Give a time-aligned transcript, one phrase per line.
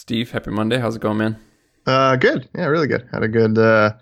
[0.00, 0.78] Steve, happy Monday.
[0.78, 1.38] How's it going, man?
[1.86, 2.48] Uh, good.
[2.54, 3.06] Yeah, really good.
[3.12, 3.92] Had a good uh,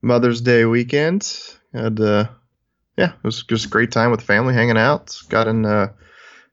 [0.00, 1.38] Mother's Day weekend.
[1.74, 2.28] Had uh,
[2.96, 5.14] yeah, it was just a great time with family hanging out.
[5.28, 5.94] Got in uh, a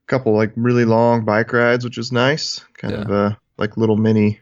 [0.08, 2.66] couple like really long bike rides, which was nice.
[2.74, 3.02] Kind Yeah.
[3.04, 4.42] of uh, like little mini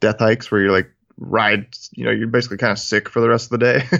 [0.00, 1.68] death hikes where you're like ride.
[1.92, 3.86] You know, you're basically kind of sick for the rest of the day.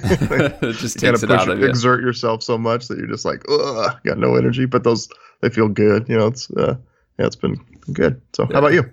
[0.66, 1.66] it just you takes it push, out of you.
[1.66, 4.64] exert yourself so much that you're just like, ugh, got no energy.
[4.66, 5.08] But those
[5.42, 6.08] they feel good.
[6.08, 6.74] You know, it's uh,
[7.20, 7.54] yeah, it's been
[7.92, 8.20] good.
[8.32, 8.54] So Yeah.
[8.54, 8.92] how about you?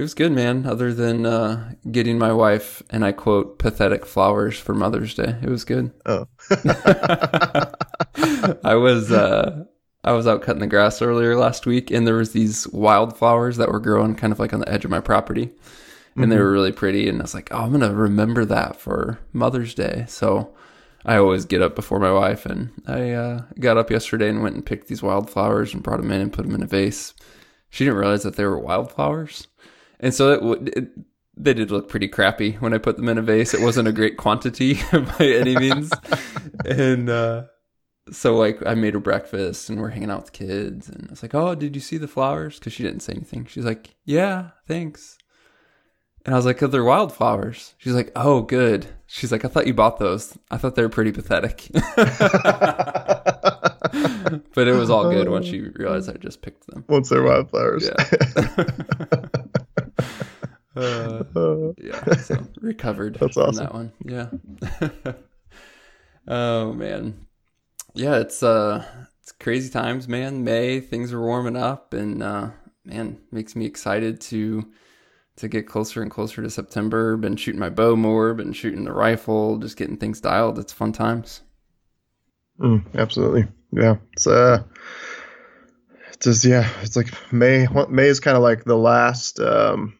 [0.00, 0.64] It was good, man.
[0.64, 5.36] Other than uh, getting my wife, and I quote, pathetic flowers for Mother's Day.
[5.42, 5.92] It was good.
[6.06, 6.26] Oh,
[8.64, 9.64] I was uh,
[10.02, 13.70] I was out cutting the grass earlier last week, and there was these wildflowers that
[13.70, 15.50] were growing kind of like on the edge of my property,
[16.16, 17.06] and they were really pretty.
[17.06, 20.06] And I was like, oh, I'm gonna remember that for Mother's Day.
[20.08, 20.56] So
[21.04, 24.54] I always get up before my wife, and I uh, got up yesterday and went
[24.54, 27.12] and picked these wildflowers and brought them in and put them in a vase.
[27.68, 29.46] She didn't realize that they were wildflowers,
[30.00, 30.88] and so it, it
[31.36, 33.54] they did look pretty crappy when I put them in a vase.
[33.54, 35.90] It wasn't a great quantity by any means,
[36.66, 37.44] and uh,
[38.10, 41.22] so like I made her breakfast and we're hanging out with kids, and I was
[41.22, 43.46] like, "Oh, did you see the flowers?" Because she didn't say anything.
[43.46, 45.16] She's like, "Yeah, thanks."
[46.26, 49.66] And I was like, "Oh, they're wildflowers." She's like, "Oh, good." She's like, "I thought
[49.66, 50.36] you bought those.
[50.50, 51.68] I thought they were pretty pathetic."
[54.54, 56.84] but it was all good once she realized I just picked them.
[56.88, 57.88] once they're wildflowers.
[57.88, 58.64] Yeah.
[60.76, 63.64] Uh, yeah, so recovered That's awesome.
[63.64, 63.92] that one.
[64.04, 65.12] Yeah.
[66.28, 67.26] oh man.
[67.94, 68.84] Yeah, it's uh
[69.20, 70.44] it's crazy times, man.
[70.44, 72.50] May, things are warming up and uh
[72.84, 74.70] man, makes me excited to
[75.36, 77.16] to get closer and closer to September.
[77.16, 80.58] Been shooting my bow more, been shooting the rifle, just getting things dialed.
[80.58, 81.40] It's fun times.
[82.60, 83.46] Mm, absolutely.
[83.72, 83.96] Yeah.
[84.12, 84.62] It's uh
[86.08, 89.96] it's just yeah, it's like May what- May is kind of like the last um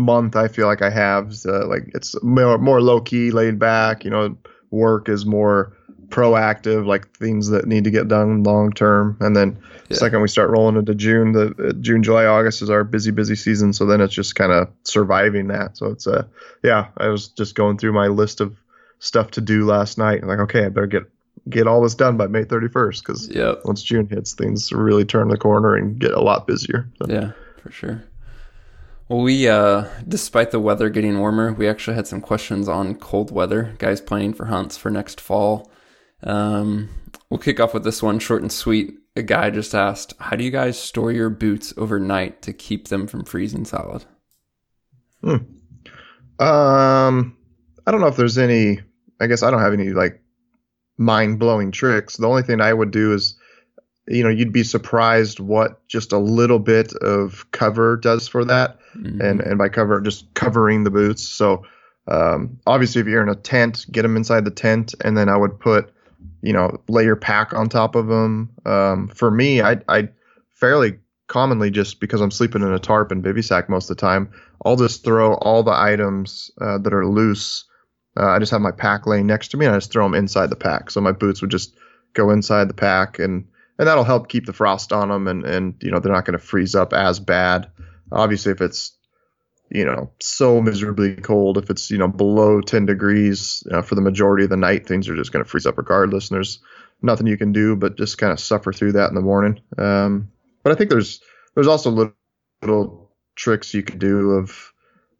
[0.00, 4.04] month I feel like I have uh, like it's more more low key, laid back,
[4.04, 4.36] you know,
[4.70, 5.76] work is more
[6.08, 9.16] proactive, like things that need to get done long term.
[9.20, 9.58] And then
[9.88, 9.96] Yeah.
[9.98, 13.36] second we start rolling into June, the uh, June, July, August is our busy busy
[13.36, 15.76] season, so then it's just kind of surviving that.
[15.76, 16.24] So it's uh
[16.64, 18.56] yeah, I was just going through my list of
[18.98, 20.24] stuff to do last night.
[20.24, 21.04] like, okay, I better get
[21.48, 23.60] get all this done by May 31st because Yep.
[23.64, 26.88] once June hits, things really turn the corner and get a lot busier.
[27.02, 27.32] So, Yeah,
[27.62, 28.02] for sure.
[29.10, 33.74] We, uh, despite the weather getting warmer, we actually had some questions on cold weather,
[33.78, 35.68] guys planning for hunts for next fall.
[36.22, 36.90] Um,
[37.28, 38.94] we'll kick off with this one short and sweet.
[39.16, 43.08] A guy just asked, How do you guys store your boots overnight to keep them
[43.08, 44.04] from freezing solid?
[45.24, 47.36] Um,
[47.84, 48.80] I don't know if there's any.
[49.20, 50.22] I guess I don't have any like
[50.98, 52.16] mind blowing tricks.
[52.16, 53.34] The only thing I would do is,
[54.10, 58.78] you know, you'd be surprised what just a little bit of cover does for that.
[58.96, 59.20] Mhm.
[59.20, 61.22] and and by cover just covering the boots.
[61.22, 61.64] So
[62.08, 65.36] um, obviously, if you're in a tent, get them inside the tent, and then I
[65.36, 65.92] would put,
[66.42, 68.50] you know, lay your pack on top of them.
[68.66, 70.08] Um, for me, I I
[70.54, 70.98] fairly
[71.28, 74.30] commonly just because I'm sleeping in a tarp and bivy sack most of the time,
[74.64, 77.64] I'll just throw all the items uh, that are loose.
[78.18, 80.14] Uh, I just have my pack laying next to me, and I just throw them
[80.14, 80.90] inside the pack.
[80.90, 81.76] So my boots would just
[82.14, 83.44] go inside the pack, and
[83.80, 86.38] and that'll help keep the frost on them, and and you know they're not going
[86.38, 87.70] to freeze up as bad.
[88.12, 88.92] Obviously, if it's
[89.70, 94.02] you know so miserably cold, if it's you know below 10 degrees uh, for the
[94.02, 96.60] majority of the night, things are just going to freeze up regardless, and there's
[97.00, 99.58] nothing you can do but just kind of suffer through that in the morning.
[99.78, 100.30] Um,
[100.62, 101.22] but I think there's
[101.54, 102.12] there's also little,
[102.60, 104.74] little tricks you can do of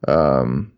[0.07, 0.75] um,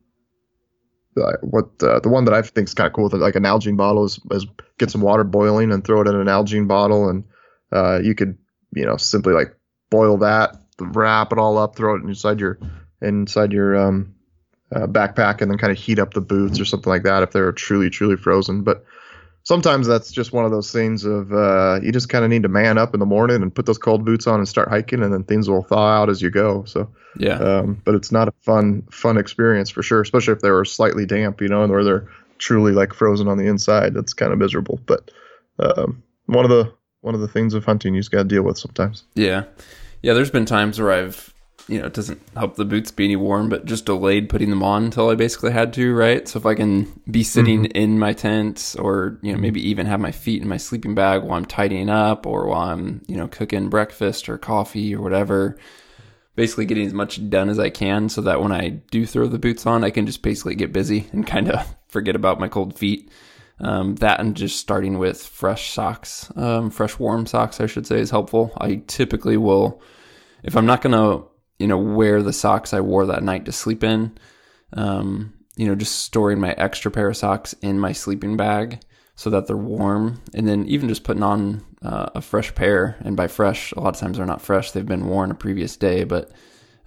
[1.40, 3.76] what uh, the one that I think is kind of cool with like an Nalgene
[3.76, 4.46] bottle is, is
[4.78, 7.24] get some water boiling and throw it in an Nalgene bottle, and
[7.72, 8.38] uh, you could
[8.74, 9.54] you know simply like
[9.90, 12.58] boil that, wrap it all up, throw it inside your
[13.00, 14.14] inside your um,
[14.74, 17.30] uh, backpack, and then kind of heat up the boots or something like that if
[17.32, 18.62] they're truly truly frozen.
[18.62, 18.84] But
[19.44, 22.48] sometimes that's just one of those things of uh, you just kind of need to
[22.48, 25.12] man up in the morning and put those cold boots on and start hiking, and
[25.12, 26.64] then things will thaw out as you go.
[26.64, 26.88] So.
[27.18, 27.38] Yeah.
[27.38, 31.06] Um, but it's not a fun fun experience for sure, especially if they were slightly
[31.06, 32.08] damp, you know, and where they're
[32.38, 33.94] truly like frozen on the inside.
[33.94, 34.80] That's kind of miserable.
[34.86, 35.10] But
[35.58, 38.42] um, one of the one of the things of hunting you just got to deal
[38.42, 39.04] with sometimes.
[39.14, 39.44] Yeah.
[40.00, 41.32] Yeah, there's been times where I've,
[41.68, 44.62] you know, it doesn't help the boots be any warm, but just delayed putting them
[44.62, 46.26] on until I basically had to, right?
[46.26, 47.76] So if I can be sitting mm-hmm.
[47.76, 51.22] in my tent or, you know, maybe even have my feet in my sleeping bag
[51.22, 55.58] while I'm tidying up or while I'm, you know, cooking breakfast or coffee or whatever,
[56.36, 59.38] basically getting as much done as I can so that when I do throw the
[59.38, 62.78] boots on, I can just basically get busy and kind of forget about my cold
[62.78, 63.10] feet.
[63.62, 68.00] Um, that and just starting with fresh socks, um, fresh warm socks, I should say,
[68.00, 68.52] is helpful.
[68.58, 69.80] I typically will,
[70.42, 71.22] if I'm not gonna,
[71.60, 74.18] you know, wear the socks I wore that night to sleep in.
[74.72, 78.80] Um, you know, just storing my extra pair of socks in my sleeping bag
[79.14, 80.20] so that they're warm.
[80.34, 82.96] And then even just putting on uh, a fresh pair.
[83.00, 85.76] And by fresh, a lot of times they're not fresh, they've been worn a previous
[85.76, 86.04] day.
[86.04, 86.30] But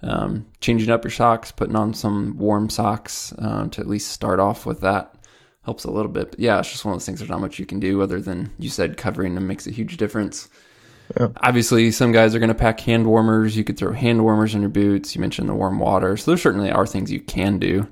[0.02, 4.40] um, changing up your socks, putting on some warm socks uh, to at least start
[4.40, 5.15] off with that
[5.66, 6.30] helps a little bit.
[6.30, 7.18] But yeah, it's just one of those things.
[7.18, 9.98] There's not much you can do other than you said covering them makes a huge
[9.98, 10.48] difference.
[11.18, 11.28] Yeah.
[11.42, 13.56] Obviously, some guys are going to pack hand warmers.
[13.56, 15.14] You could throw hand warmers in your boots.
[15.14, 16.16] You mentioned the warm water.
[16.16, 17.86] So there certainly are things you can do.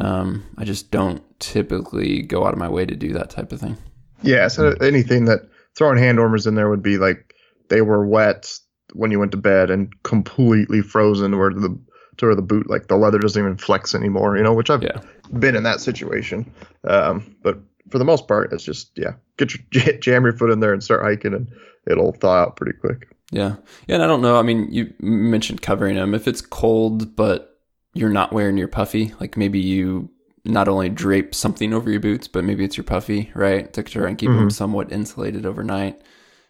[0.00, 3.60] Um, I just don't typically go out of my way to do that type of
[3.60, 3.78] thing.
[4.22, 7.34] Yeah, so anything that throwing hand warmers in there would be like
[7.68, 8.58] they were wet
[8.92, 11.78] when you went to bed and completely frozen where the
[12.18, 14.36] to where the boot like the leather doesn't even flex anymore.
[14.36, 15.00] You know, which I've yeah.
[15.38, 16.50] been in that situation.
[16.84, 17.58] Um, but
[17.90, 20.82] for the most part, it's just yeah, get your jam your foot in there and
[20.82, 21.50] start hiking, and
[21.86, 23.08] it'll thaw out pretty quick.
[23.30, 23.56] Yeah,
[23.86, 24.38] yeah, and I don't know.
[24.38, 26.14] I mean, you mentioned covering them.
[26.14, 27.60] If it's cold, but
[27.94, 30.10] you're not wearing your puffy, like maybe you
[30.44, 34.08] not only drape something over your boots, but maybe it's your puffy, right, to try
[34.08, 34.40] and keep mm-hmm.
[34.40, 35.98] them somewhat insulated overnight.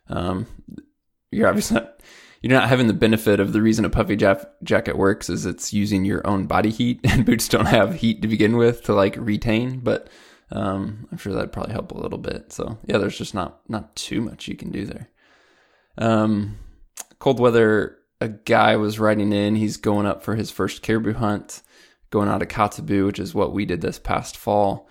[0.08, 0.46] Um,
[1.30, 2.00] you're obviously not
[2.44, 5.72] you're not having the benefit of the reason a puffy ja- jacket works is it's
[5.72, 9.16] using your own body heat, and boots don't have heat to begin with to like
[9.16, 10.10] retain, but
[10.52, 12.52] um, I'm sure that'd probably help a little bit.
[12.52, 15.08] So yeah, there's just not not too much you can do there.
[15.96, 16.58] Um,
[17.18, 17.96] cold weather.
[18.20, 19.56] A guy was riding in.
[19.56, 21.62] He's going up for his first caribou hunt,
[22.10, 24.86] going out of Kotzebue, which is what we did this past fall.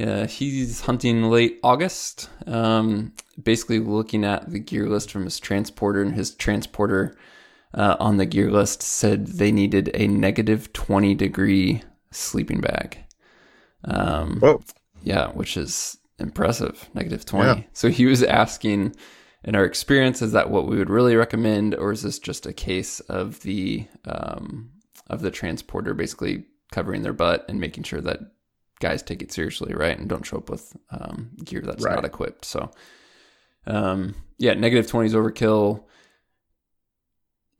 [0.00, 2.30] Uh, he's hunting late August.
[2.46, 3.12] Um,
[3.42, 7.16] basically, looking at the gear list from his transporter, and his transporter
[7.74, 12.98] uh, on the gear list said they needed a negative 20 degree sleeping bag.
[13.84, 14.62] Um, Whoa.
[15.02, 16.88] Yeah, which is impressive.
[16.94, 17.60] Negative 20.
[17.60, 17.66] Yeah.
[17.72, 18.94] So he was asking,
[19.44, 22.52] in our experience, is that what we would really recommend, or is this just a
[22.52, 24.70] case of the um,
[25.08, 28.20] of the transporter basically covering their butt and making sure that
[28.82, 31.94] guys take it seriously, right, and don't show up with um, gear that's right.
[31.94, 32.44] not equipped.
[32.44, 32.70] So,
[33.66, 35.84] um, yeah, negative twenty is overkill.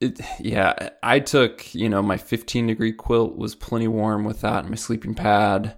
[0.01, 4.61] It, yeah, I took you know my 15 degree quilt was plenty warm with that,
[4.61, 5.77] and my sleeping pad.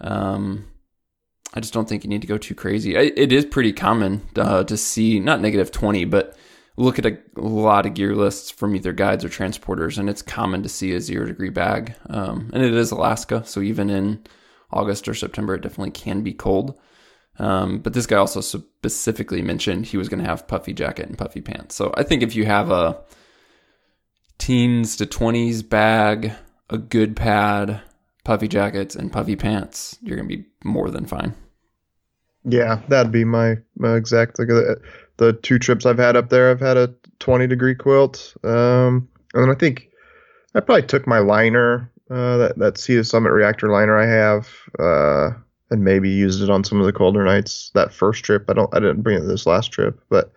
[0.00, 0.68] Um,
[1.54, 2.96] I just don't think you need to go too crazy.
[2.96, 6.34] it is pretty common uh, to see not negative 20, but
[6.76, 10.62] look at a, lot of gear lists from either guides or transporters, and it's common
[10.62, 11.94] to see a zero degree bag.
[12.08, 14.24] Um, and it is Alaska, so even in
[14.72, 16.78] August or September, it definitely can be cold.
[17.38, 21.16] Um, but this guy also specifically mentioned he was going to have puffy jacket and
[21.16, 21.74] puffy pants.
[21.74, 23.00] So I think if you have a
[24.38, 26.32] teens to 20s bag,
[26.68, 27.80] a good pad,
[28.24, 31.34] puffy jackets, and puffy pants, you're going to be more than fine.
[32.44, 34.38] Yeah, that'd be my, my exact.
[34.38, 34.80] Like the,
[35.18, 38.36] the two trips I've had up there, I've had a 20 degree quilt.
[38.42, 39.88] Um, and I think
[40.54, 44.48] I probably took my liner uh, that that Sea to Summit reactor liner I have,
[44.78, 45.30] uh,
[45.70, 47.70] and maybe used it on some of the colder nights.
[47.74, 50.32] That first trip, I don't, I didn't bring it this last trip, but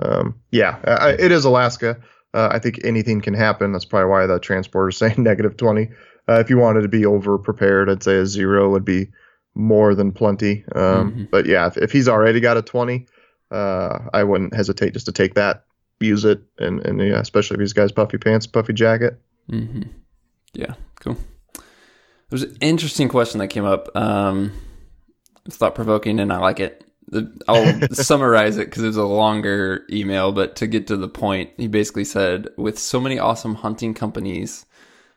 [0.00, 1.98] um, yeah, I, it is Alaska.
[2.34, 3.72] Uh, I think anything can happen.
[3.72, 5.88] That's probably why the transporter is saying negative 20.
[6.28, 9.08] Uh, if you wanted to be over prepared, I'd say a zero would be
[9.54, 10.64] more than plenty.
[10.74, 11.24] Um, mm-hmm.
[11.30, 13.06] But yeah, if, if, he's already got a 20,
[13.50, 15.64] uh, I wouldn't hesitate just to take that,
[16.00, 19.18] use it, and, and yeah, especially if he's got his puffy pants, puffy jacket.
[19.50, 19.82] Mm-hmm.
[20.52, 21.16] Yeah, cool.
[22.30, 23.88] There's an interesting question that came up.
[23.96, 24.52] Um,
[25.46, 26.84] it's thought provoking, and I like it.
[27.48, 31.50] I'll summarize it because it was a longer email, but to get to the point,
[31.56, 34.66] he basically said, with so many awesome hunting companies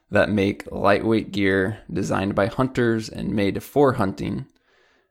[0.09, 4.45] that make lightweight gear designed by hunters and made for hunting,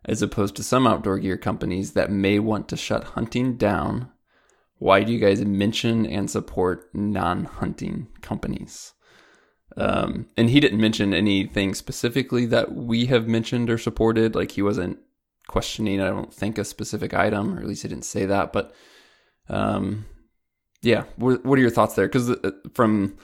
[0.04, 4.10] as opposed to some outdoor gear companies that may want to shut hunting down,
[4.78, 8.94] why do you guys mention and support non hunting companies?
[9.76, 14.34] Um, and he didn't mention anything specifically that we have mentioned or supported.
[14.34, 14.98] Like he wasn't
[15.48, 18.52] questioning, I don't think, a specific item, or at least he didn't say that.
[18.52, 18.74] But
[19.48, 20.06] um,
[20.82, 22.06] yeah, what, what are your thoughts there?
[22.06, 23.16] Because uh, from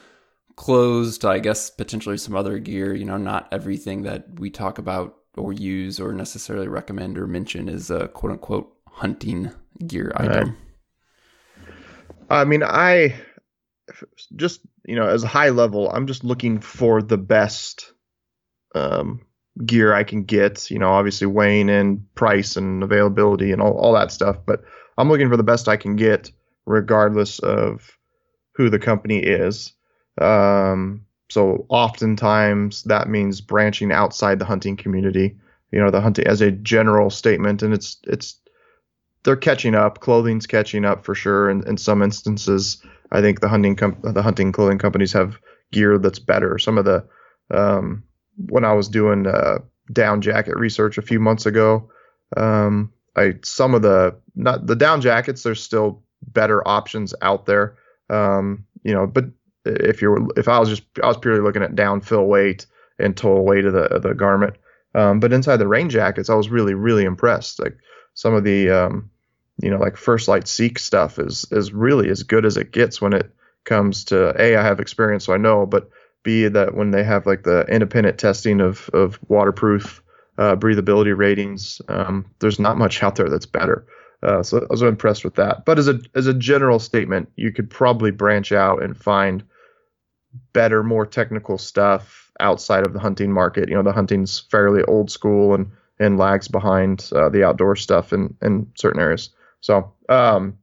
[0.56, 4.78] clothes to, I guess, potentially some other gear, you know, not everything that we talk
[4.78, 9.50] about or use or necessarily recommend or mention is a quote unquote hunting
[9.86, 10.56] gear item.
[12.28, 12.40] Right.
[12.40, 13.14] I mean, I
[14.34, 17.92] just you know as a high level i'm just looking for the best
[18.74, 19.24] um,
[19.64, 23.94] gear i can get you know obviously weighing in price and availability and all, all
[23.94, 24.62] that stuff but
[24.98, 26.30] i'm looking for the best i can get
[26.66, 27.96] regardless of
[28.56, 29.72] who the company is.
[30.20, 35.36] Um, so oftentimes that means branching outside the hunting community
[35.72, 38.40] you know the hunting as a general statement and it's it's
[39.24, 42.80] they're catching up clothing's catching up for sure in, in some instances
[43.12, 45.38] I think the hunting com- the hunting clothing companies have
[45.72, 46.58] gear that's better.
[46.58, 47.06] Some of the
[47.50, 48.04] um,
[48.36, 49.58] when I was doing uh,
[49.92, 51.90] down jacket research a few months ago,
[52.36, 55.42] um, I some of the not the down jackets.
[55.42, 57.76] There's still better options out there.
[58.10, 59.26] Um, you know, but
[59.64, 62.66] if you're if I was just I was purely looking at down fill weight
[62.98, 64.54] and total weight of the of the garment.
[64.94, 67.60] Um, but inside the rain jackets, I was really really impressed.
[67.60, 67.76] Like
[68.14, 69.10] some of the um,
[69.62, 73.00] you know like First Lite Seek stuff is is really as good as it gets
[73.00, 73.30] when it
[73.64, 75.90] comes to a I have experience so I know, but
[76.22, 80.02] b that when they have like the independent testing of of waterproof
[80.38, 83.86] uh, breathability ratings, um, there's not much out there that's better.
[84.22, 85.64] Uh, so I was impressed with that.
[85.64, 89.44] But as a as a general statement, you could probably branch out and find
[90.52, 93.68] better, more technical stuff outside of the hunting market.
[93.68, 98.12] You know, the hunting's fairly old school and and lags behind uh, the outdoor stuff
[98.12, 99.30] in in certain areas.
[99.60, 100.58] So um,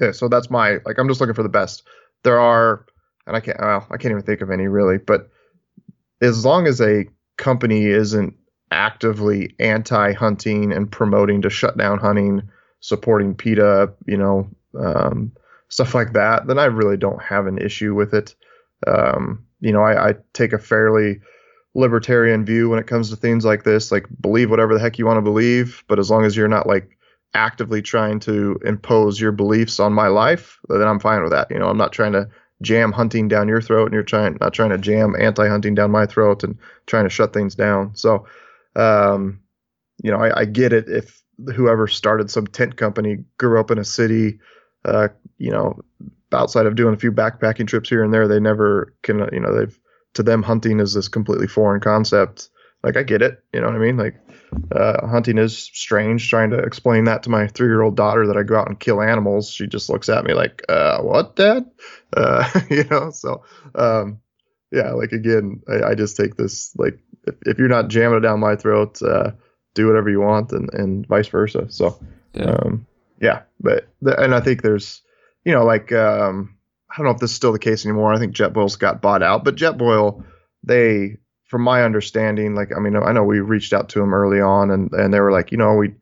[0.00, 1.82] yeah, so that's my like I'm just looking for the best.
[2.22, 2.86] There are,
[3.26, 5.30] and I can't well I can't even think of any really, but
[6.20, 8.34] as long as a company isn't
[8.70, 12.42] actively anti-hunting and promoting to shut down hunting,
[12.80, 15.32] supporting PETA, you know, um,
[15.68, 18.34] stuff like that, then I really don't have an issue with it.
[18.86, 21.20] Um, you know, I, I, take a fairly
[21.74, 23.90] libertarian view when it comes to things like this.
[23.90, 26.66] Like, believe whatever the heck you want to believe, but as long as you're not
[26.66, 26.95] like
[27.36, 31.50] actively trying to impose your beliefs on my life, then I'm fine with that.
[31.50, 32.28] You know, I'm not trying to
[32.62, 36.06] jam hunting down your throat, and you're trying not trying to jam anti-hunting down my
[36.06, 37.94] throat and trying to shut things down.
[37.94, 38.26] So,
[38.74, 39.40] um,
[40.02, 41.22] you know, I, I, get it if
[41.54, 44.40] whoever started some tent company grew up in a city,
[44.84, 45.80] uh, you know,
[46.32, 49.54] outside of doing a few backpacking trips here and there, they never can, you know,
[49.54, 49.78] they've
[50.14, 52.48] to them hunting is this completely foreign concept.
[52.86, 53.96] Like I get it, you know what I mean?
[53.96, 54.14] Like
[54.70, 56.30] uh, hunting is strange.
[56.30, 59.50] Trying to explain that to my three-year-old daughter that I go out and kill animals,
[59.50, 61.68] she just looks at me like, uh, "What, Dad?"
[62.16, 63.10] Uh, you know.
[63.10, 63.42] So,
[63.74, 64.20] um,
[64.70, 68.20] yeah, like again, I, I, just take this like if, if you're not jamming it
[68.20, 69.32] down my throat, uh,
[69.74, 71.66] do whatever you want, and, and vice versa.
[71.68, 71.98] So,
[72.34, 72.86] yeah, um,
[73.20, 75.02] yeah but the, and I think there's,
[75.44, 76.56] you know, like um,
[76.90, 78.14] I don't know if this is still the case anymore.
[78.14, 80.24] I think Jetboil's got bought out, but Jetboil,
[80.62, 81.16] they,
[81.46, 84.70] from my understanding, like I mean, I know we reached out to them early on,
[84.70, 85.94] and and they were like, you know, we.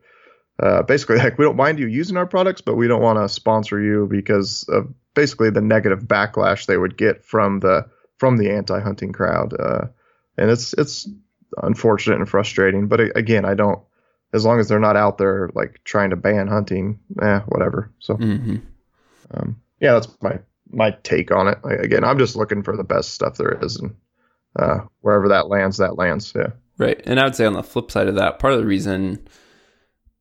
[0.62, 3.28] Uh, basically, like we don't mind you using our products, but we don't want to
[3.28, 7.84] sponsor you because of basically the negative backlash they would get from the
[8.18, 9.52] from the anti-hunting crowd.
[9.58, 9.86] Uh,
[10.36, 11.08] and it's it's
[11.62, 12.88] unfortunate and frustrating.
[12.88, 13.80] But again, I don't.
[14.32, 17.92] As long as they're not out there like trying to ban hunting, eh, whatever.
[18.00, 18.56] So, mm-hmm.
[19.32, 21.58] um, yeah, that's my my take on it.
[21.62, 23.94] Like, again, I'm just looking for the best stuff there is, and
[24.58, 26.32] uh, wherever that lands, that lands.
[26.34, 26.48] Yeah.
[26.76, 29.28] Right, and I would say on the flip side of that, part of the reason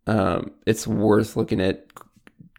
[0.06, 1.88] um, it's worth looking at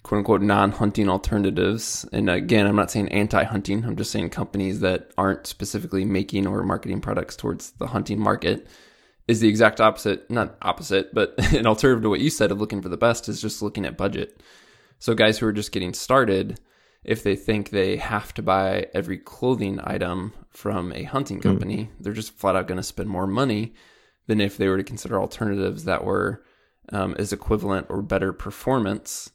[0.03, 2.07] quote unquote non hunting alternatives.
[2.13, 6.47] And again, I'm not saying anti hunting, I'm just saying companies that aren't specifically making
[6.47, 8.67] or marketing products towards the hunting market
[9.27, 10.31] is the exact opposite.
[10.31, 13.43] Not opposite, but an alternative to what you said of looking for the best is
[13.43, 14.43] just looking at budget.
[14.99, 16.61] So, guys who are just getting started,
[17.05, 21.43] if they think they have to buy every clothing item from a hunting hmm.
[21.43, 21.89] company, mm.
[22.01, 23.75] they're just flat out going to spend more money
[24.27, 26.43] than if they were to consider alternatives that were
[26.93, 29.31] um, as equivalent or better performance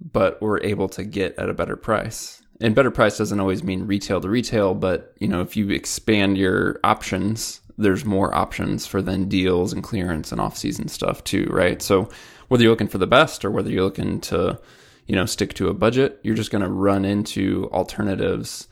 [0.00, 2.42] but we're able to get at a better price.
[2.60, 6.38] And better price doesn't always mean retail to retail, but you know, if you expand
[6.38, 11.82] your options, there's more options for then deals and clearance and off-season stuff too, right?
[11.82, 12.08] So
[12.48, 14.58] whether you're looking for the best or whether you're looking to,
[15.06, 18.68] you know, stick to a budget, you're just going to run into alternatives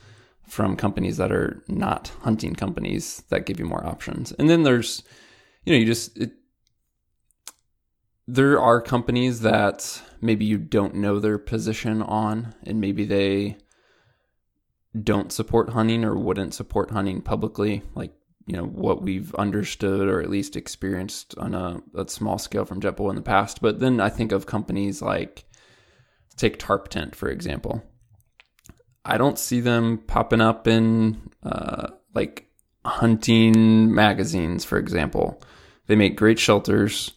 [0.47, 4.33] from companies that are not hunting companies that give you more options.
[4.33, 5.03] And then there's,
[5.65, 6.33] you know, you just it,
[8.27, 13.59] there are companies that maybe you don't know their position on, and maybe they
[15.03, 18.15] don't support hunting or wouldn't support hunting publicly, like
[18.47, 22.81] you know what we've understood or at least experienced on a, a small scale from
[22.81, 23.61] JetBoil in the past.
[23.63, 25.45] But then I think of companies like
[26.37, 27.83] take Tarptent for example.
[29.05, 32.47] I don't see them popping up in uh, like
[32.85, 35.43] hunting magazines, for example.
[35.87, 37.13] They make great shelters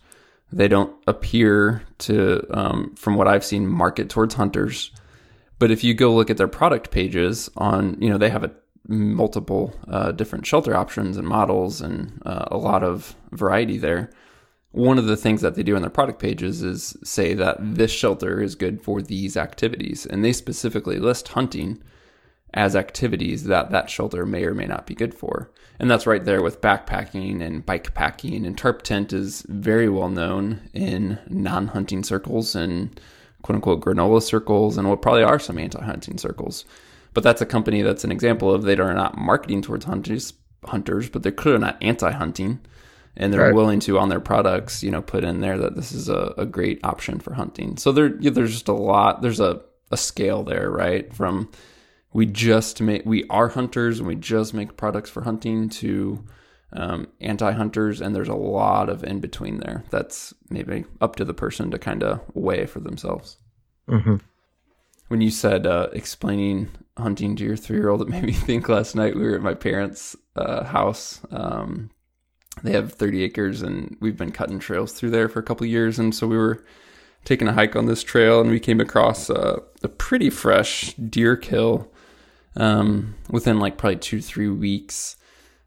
[0.51, 4.91] they don't appear to, um, from what I've seen, market towards hunters.
[5.59, 8.51] But if you go look at their product pages on, you know, they have a
[8.87, 14.09] multiple uh, different shelter options and models and uh, a lot of variety there.
[14.71, 17.91] One of the things that they do on their product pages is say that this
[17.91, 21.81] shelter is good for these activities, and they specifically list hunting
[22.53, 25.51] as activities that that shelter may or may not be good for.
[25.79, 28.45] And that's right there with backpacking and bike packing.
[28.45, 32.99] And Tarptent is very well known in non hunting circles and
[33.41, 36.65] quote unquote granola circles and what probably are some anti hunting circles.
[37.13, 40.33] but that's a company that's an example of they are not marketing towards hunters,
[40.65, 42.59] hunters, but they're clearly not anti-hunting,
[43.17, 43.53] and they're Right.
[43.53, 46.45] willing to on their products, you know, put in there that this is a, a
[46.45, 47.75] great option for hunting.
[47.77, 49.21] So there, yeah, there's just a lot.
[49.21, 51.13] There's a a scale there, right?
[51.13, 51.49] From
[52.13, 56.23] we just make we are hunters and we just make products for hunting to
[56.73, 59.83] um, anti-hunters, and there's a lot of in between there.
[59.89, 63.37] That's maybe up to the person to kind of weigh for themselves
[63.87, 64.17] hmm
[65.07, 68.67] when you said uh, explaining hunting to your three year old, it made me think
[68.67, 71.21] last night we were at my parents' uh, house.
[71.31, 71.89] Um,
[72.63, 75.99] they have 30 acres and we've been cutting trails through there for a couple years.
[75.99, 76.63] And so we were
[77.25, 81.35] taking a hike on this trail and we came across uh, a pretty fresh deer
[81.35, 81.91] kill
[82.55, 85.17] um, within like probably two, three weeks.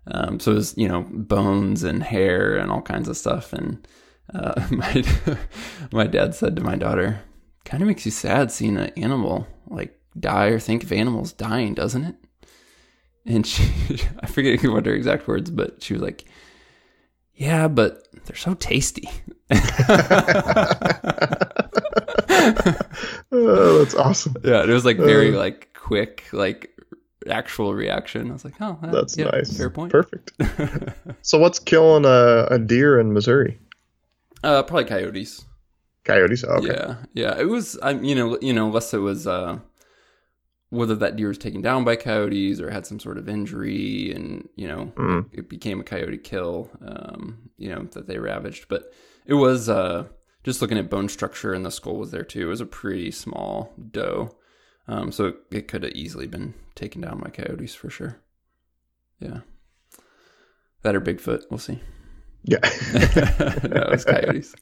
[0.07, 3.53] Um, so it was, you know, bones and hair and all kinds of stuff.
[3.53, 3.87] And
[4.35, 5.05] uh, my,
[5.93, 7.21] my dad said to my daughter,
[7.65, 11.75] kind of makes you sad seeing an animal like die or think of animals dying,
[11.75, 12.17] doesn't it?
[13.27, 13.71] And she,
[14.21, 16.25] I forget what her exact words, but she was like,
[17.41, 19.09] "Yeah, but they're so tasty."
[23.33, 24.35] oh, that's awesome.
[24.45, 25.39] Yeah, it was like very Uh.
[25.39, 26.71] like quick, like
[27.29, 28.31] actual reaction.
[28.31, 29.57] I was like, "Oh, that- That's yeah, nice.
[29.57, 30.33] Fair point." Perfect.
[31.23, 33.59] So, what's killing a, a deer in Missouri?
[34.43, 35.45] uh, probably coyotes.
[36.05, 36.45] Coyotes.
[36.45, 36.69] Oh, okay.
[36.69, 37.39] Yeah, yeah.
[37.39, 37.79] It was.
[37.83, 38.03] I'm.
[38.05, 38.39] You know.
[38.41, 38.67] You know.
[38.69, 39.27] Unless it was.
[39.27, 39.59] uh
[40.71, 44.49] whether that deer was taken down by coyotes or had some sort of injury, and
[44.57, 45.27] you know, Mm.
[45.33, 46.71] it became a coyote kill.
[46.85, 48.93] Um, you know that they ravaged, but
[49.27, 50.07] it was uh
[50.43, 52.43] just looking at bone structure, and the skull was there too.
[52.47, 54.37] It was a pretty small doe,
[54.89, 58.19] um, so it, it could have easily been taken down by coyotes for sure.
[59.19, 59.41] Yeah,
[60.83, 61.43] that or Bigfoot.
[61.51, 61.81] We'll see.
[62.43, 62.61] Yeah.
[63.69, 64.55] no, it was coyotes.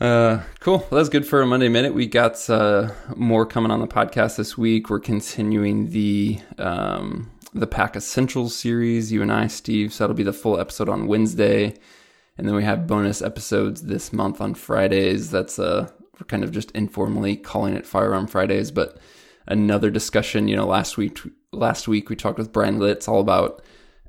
[0.00, 0.78] Uh, cool.
[0.78, 1.92] Well, that's good for a Monday minute.
[1.92, 4.90] We got uh, more coming on the podcast this week.
[4.90, 9.10] We're continuing the um, the Pack Essentials series.
[9.10, 9.92] You and I, Steve.
[9.92, 11.74] So that'll be the full episode on Wednesday,
[12.36, 15.32] and then we have bonus episodes this month on Fridays.
[15.32, 18.98] That's uh, we're kind of just informally calling it Firearm Fridays, but
[19.48, 20.46] another discussion.
[20.46, 21.18] You know, last week
[21.50, 23.62] last week we talked with Brian Litz all about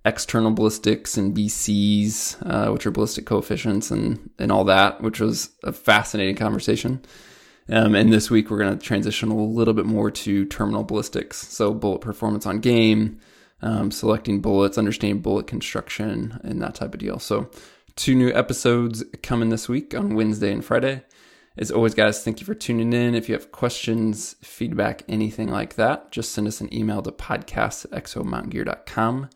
[0.05, 5.49] external ballistics and BCs, uh, which are ballistic coefficients and, and all that, which was
[5.63, 7.01] a fascinating conversation.
[7.71, 11.37] Um, and this week we're going to transition a little bit more to terminal ballistics.
[11.37, 13.19] So bullet performance on game,
[13.61, 17.19] um, selecting bullets, understanding bullet construction, and that type of deal.
[17.19, 17.51] So
[17.95, 21.03] two new episodes coming this week on Wednesday and Friday.
[21.57, 23.13] As always, guys, thank you for tuning in.
[23.13, 27.85] If you have questions, feedback, anything like that, just send us an email to podcast
[27.85, 29.29] at exomountaingear.com.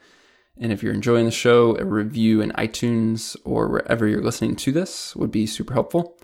[0.60, 4.72] And if you're enjoying the show, a review in iTunes or wherever you're listening to
[4.72, 6.18] this would be super helpful.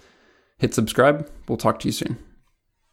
[0.59, 1.29] Hit subscribe.
[1.47, 2.17] We'll talk to you soon.